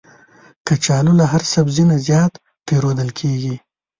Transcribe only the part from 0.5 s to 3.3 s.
کچالو له هر سبزي نه زیات پېرودل